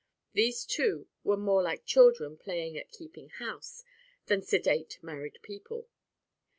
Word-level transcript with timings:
These 0.33 0.65
two 0.65 1.07
were 1.23 1.37
more 1.37 1.61
like 1.61 1.85
children 1.85 2.35
playing 2.35 2.75
at 2.75 2.89
"keeping 2.89 3.29
house" 3.29 3.83
than 4.25 4.41
sedate 4.41 4.97
married 5.03 5.37
people. 5.43 5.89